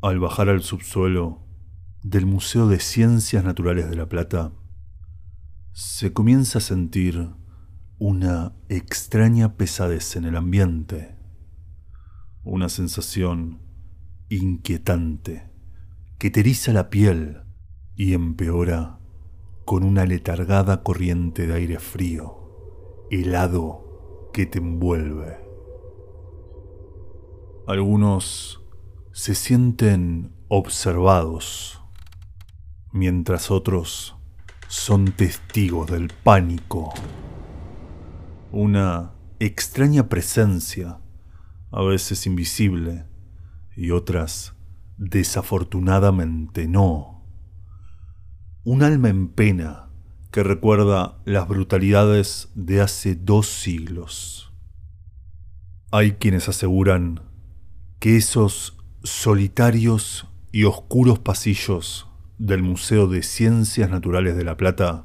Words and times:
Al 0.00 0.20
bajar 0.20 0.48
al 0.48 0.62
subsuelo 0.62 1.40
del 2.04 2.24
Museo 2.24 2.68
de 2.68 2.78
Ciencias 2.78 3.42
Naturales 3.42 3.90
de 3.90 3.96
La 3.96 4.08
Plata, 4.08 4.52
se 5.72 6.12
comienza 6.12 6.58
a 6.58 6.60
sentir 6.60 7.30
una 7.98 8.54
extraña 8.68 9.56
pesadez 9.56 10.14
en 10.14 10.24
el 10.24 10.36
ambiente, 10.36 11.16
una 12.44 12.68
sensación 12.68 13.60
inquietante 14.28 15.50
que 16.18 16.30
te 16.30 16.40
eriza 16.40 16.72
la 16.72 16.90
piel 16.90 17.42
y 17.96 18.14
empeora 18.14 19.00
con 19.64 19.82
una 19.82 20.04
letargada 20.04 20.84
corriente 20.84 21.48
de 21.48 21.54
aire 21.54 21.80
frío, 21.80 23.08
helado 23.10 24.30
que 24.32 24.46
te 24.46 24.58
envuelve. 24.58 25.38
Algunos 27.66 28.62
se 29.18 29.34
sienten 29.34 30.32
observados, 30.46 31.82
mientras 32.92 33.50
otros 33.50 34.14
son 34.68 35.06
testigos 35.10 35.90
del 35.90 36.12
pánico. 36.22 36.94
Una 38.52 39.14
extraña 39.40 40.08
presencia, 40.08 41.00
a 41.72 41.82
veces 41.82 42.28
invisible, 42.28 43.06
y 43.74 43.90
otras 43.90 44.54
desafortunadamente 44.98 46.68
no. 46.68 47.26
Un 48.62 48.84
alma 48.84 49.08
en 49.08 49.26
pena 49.30 49.90
que 50.30 50.44
recuerda 50.44 51.20
las 51.24 51.48
brutalidades 51.48 52.50
de 52.54 52.82
hace 52.82 53.16
dos 53.16 53.48
siglos. 53.48 54.52
Hay 55.90 56.12
quienes 56.12 56.48
aseguran 56.48 57.22
que 57.98 58.16
esos 58.16 58.77
solitarios 59.02 60.26
y 60.50 60.64
oscuros 60.64 61.18
pasillos 61.18 62.08
del 62.38 62.62
Museo 62.62 63.06
de 63.06 63.22
Ciencias 63.22 63.90
Naturales 63.90 64.36
de 64.36 64.44
La 64.44 64.56
Plata 64.56 65.04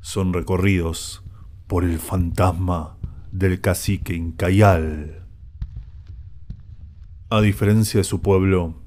son 0.00 0.32
recorridos 0.32 1.22
por 1.66 1.84
el 1.84 1.98
fantasma 1.98 2.98
del 3.32 3.60
cacique 3.60 4.14
Incayal. 4.14 5.26
A 7.30 7.40
diferencia 7.40 7.98
de 7.98 8.04
su 8.04 8.20
pueblo, 8.20 8.82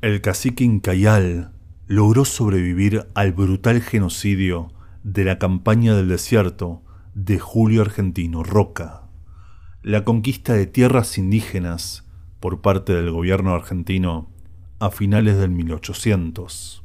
el 0.00 0.20
cacique 0.20 0.64
Incayal 0.64 1.52
logró 1.86 2.24
sobrevivir 2.24 3.06
al 3.14 3.32
brutal 3.32 3.80
genocidio 3.80 4.72
de 5.02 5.24
la 5.24 5.38
campaña 5.38 5.94
del 5.94 6.08
desierto 6.08 6.82
de 7.14 7.38
Julio 7.38 7.82
Argentino 7.82 8.42
Roca, 8.42 9.08
la 9.82 10.04
conquista 10.04 10.54
de 10.54 10.66
tierras 10.66 11.18
indígenas 11.18 12.04
por 12.44 12.60
parte 12.60 12.92
del 12.92 13.10
gobierno 13.10 13.54
argentino 13.54 14.30
a 14.78 14.90
finales 14.90 15.38
del 15.38 15.48
1800. 15.48 16.84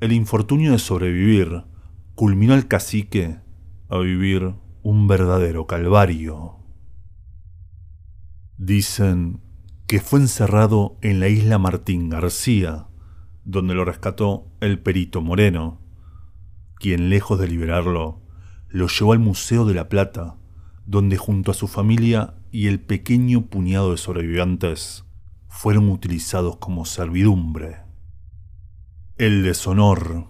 El 0.00 0.12
infortunio 0.12 0.72
de 0.72 0.78
sobrevivir 0.78 1.64
culminó 2.14 2.54
al 2.54 2.66
cacique 2.66 3.40
a 3.90 3.98
vivir 3.98 4.54
un 4.82 5.06
verdadero 5.06 5.66
calvario. 5.66 6.56
Dicen 8.56 9.42
que 9.86 10.00
fue 10.00 10.20
encerrado 10.20 10.96
en 11.02 11.20
la 11.20 11.28
isla 11.28 11.58
Martín 11.58 12.08
García, 12.08 12.86
donde 13.44 13.74
lo 13.74 13.84
rescató 13.84 14.46
el 14.62 14.78
perito 14.78 15.20
Moreno, 15.20 15.78
quien 16.76 17.10
lejos 17.10 17.38
de 17.38 17.48
liberarlo, 17.48 18.22
lo 18.70 18.86
llevó 18.88 19.12
al 19.12 19.18
Museo 19.18 19.66
de 19.66 19.74
la 19.74 19.90
Plata, 19.90 20.38
donde 20.86 21.18
junto 21.18 21.50
a 21.50 21.54
su 21.54 21.68
familia 21.68 22.39
y 22.52 22.66
el 22.66 22.80
pequeño 22.80 23.46
puñado 23.46 23.92
de 23.92 23.96
sobrevivientes 23.96 25.04
fueron 25.48 25.88
utilizados 25.88 26.56
como 26.56 26.84
servidumbre. 26.84 27.78
El 29.18 29.42
deshonor 29.42 30.26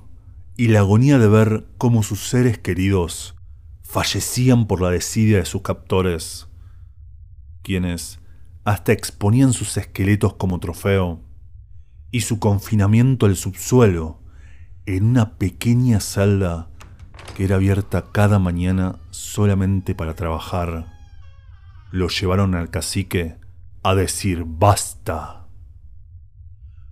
y 0.56 0.68
la 0.68 0.80
agonía 0.80 1.18
de 1.18 1.28
ver 1.28 1.66
cómo 1.78 2.02
sus 2.02 2.28
seres 2.28 2.58
queridos 2.58 3.36
fallecían 3.82 4.66
por 4.66 4.82
la 4.82 4.90
desidia 4.90 5.38
de 5.38 5.44
sus 5.44 5.62
captores, 5.62 6.48
quienes 7.62 8.20
hasta 8.64 8.92
exponían 8.92 9.52
sus 9.52 9.76
esqueletos 9.76 10.34
como 10.34 10.60
trofeo, 10.60 11.22
y 12.10 12.22
su 12.22 12.38
confinamiento 12.38 13.26
al 13.26 13.36
subsuelo 13.36 14.20
en 14.84 15.04
una 15.04 15.38
pequeña 15.38 16.00
celda 16.00 16.68
que 17.36 17.44
era 17.44 17.56
abierta 17.56 18.10
cada 18.12 18.38
mañana 18.38 18.96
solamente 19.10 19.94
para 19.94 20.14
trabajar 20.14 20.99
lo 21.90 22.08
llevaron 22.08 22.54
al 22.54 22.70
cacique 22.70 23.36
a 23.82 23.94
decir 23.94 24.44
basta. 24.46 25.48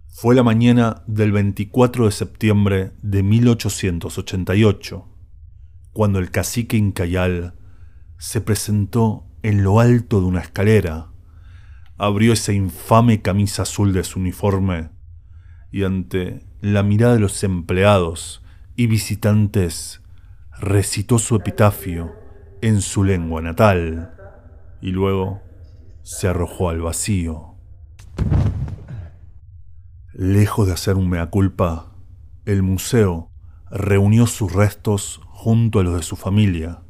Fue 0.09 0.35
la 0.35 0.43
mañana 0.43 1.03
del 1.07 1.31
24 1.33 2.07
de 2.07 2.11
septiembre 2.11 2.93
de 3.03 3.23
1888, 3.23 5.07
cuando 5.93 6.19
el 6.19 6.31
cacique 6.31 6.77
Incayal 6.77 7.55
se 8.19 8.41
presentó 8.41 9.27
en 9.43 9.63
lo 9.63 9.79
alto 9.79 10.21
de 10.21 10.27
una 10.27 10.41
escalera, 10.41 11.13
abrió 11.97 12.33
esa 12.33 12.53
infame 12.53 13.23
camisa 13.23 13.63
azul 13.63 13.93
de 13.93 14.03
su 14.03 14.19
uniforme 14.19 14.91
y 15.71 15.85
ante 15.85 16.41
la 16.61 16.83
mirada 16.83 17.15
de 17.15 17.21
los 17.21 17.45
empleados 17.45 18.43
y 18.75 18.89
visitantes 18.89 20.03
recitó 20.59 21.19
su 21.19 21.37
epitafio 21.37 22.13
en 22.61 22.81
su 22.81 23.05
lengua 23.05 23.41
natal 23.41 24.18
y 24.81 24.91
luego 24.91 25.41
se 26.03 26.29
arrojó 26.29 26.71
al 26.71 26.81
vacío. 26.81 27.55
Lejos 30.13 30.67
de 30.67 30.73
hacer 30.73 30.97
un 30.97 31.09
mea 31.09 31.27
culpa, 31.27 31.93
el 32.45 32.63
museo 32.63 33.31
reunió 33.71 34.27
sus 34.27 34.53
restos 34.53 35.21
junto 35.27 35.81
a 35.81 35.85
los 35.85 35.95
de 35.95 36.03
su 36.03 36.17
familia, 36.17 36.83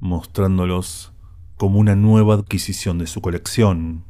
mostrándolos 0.00 1.12
como 1.56 1.78
una 1.78 1.96
nueva 1.96 2.34
adquisición 2.34 2.98
de 2.98 3.06
su 3.06 3.20
colección, 3.20 4.04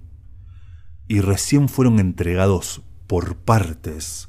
y 1.06 1.20
recién 1.20 1.68
fueron 1.68 1.98
entregados 1.98 2.82
por 3.06 3.36
partes 3.36 4.28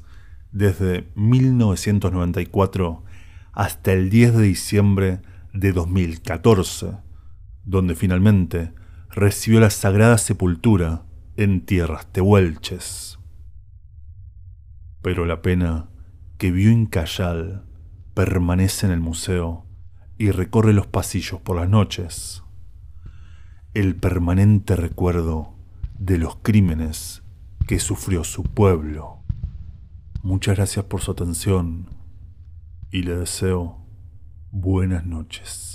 desde 0.52 1.10
1994 1.14 3.04
hasta 3.52 3.92
el 3.92 4.10
10 4.10 4.36
de 4.36 4.42
diciembre 4.42 5.22
de 5.52 5.72
2014, 5.72 6.98
donde 7.64 7.94
finalmente 7.94 8.72
recibió 9.10 9.60
la 9.60 9.70
sagrada 9.70 10.18
sepultura 10.18 11.02
en 11.36 11.64
tierras 11.64 12.06
tehuelches. 12.06 13.18
Pero 15.02 15.24
la 15.24 15.42
pena 15.42 15.88
que 16.38 16.52
vio 16.52 16.70
en 16.70 16.86
Cayal 16.86 17.64
permanece 18.14 18.86
en 18.86 18.92
el 18.92 19.00
museo 19.00 19.66
y 20.18 20.30
recorre 20.30 20.72
los 20.72 20.86
pasillos 20.86 21.40
por 21.40 21.56
las 21.56 21.68
noches. 21.68 22.42
El 23.74 23.96
permanente 23.96 24.76
recuerdo 24.76 25.54
de 25.98 26.18
los 26.18 26.36
crímenes 26.36 27.22
que 27.66 27.78
sufrió 27.78 28.24
su 28.24 28.42
pueblo. 28.42 29.22
Muchas 30.22 30.56
gracias 30.56 30.84
por 30.84 31.00
su 31.00 31.12
atención 31.12 31.88
y 32.90 33.02
le 33.02 33.16
deseo 33.16 33.86
buenas 34.50 35.06
noches. 35.06 35.69